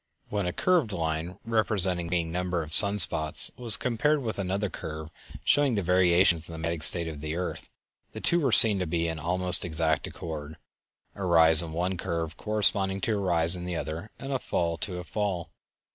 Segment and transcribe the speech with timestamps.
[0.29, 4.67] When a curved line representing the varying number of sun spots was compared with another
[4.67, 5.11] curve
[5.43, 7.69] showing the variations in the magnetic state of the earth
[8.11, 10.57] the two were seen to be in almost exact accord,
[11.13, 14.75] a rise in one curve corresponding to a rise in the other, and a fall
[14.79, 15.51] to a fall.